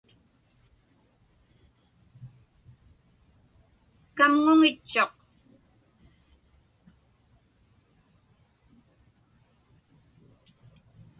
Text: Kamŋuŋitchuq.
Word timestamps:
Kamŋuŋitchuq. 4.17 5.13